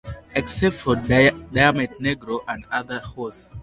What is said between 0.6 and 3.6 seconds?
for Diamante Negro and one other horse.